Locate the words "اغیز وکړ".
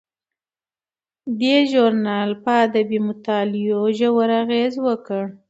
4.43-5.23